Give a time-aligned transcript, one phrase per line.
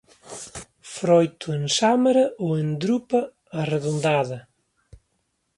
[0.93, 3.19] Froito en sámara ou en drupa
[3.61, 4.39] arredondada.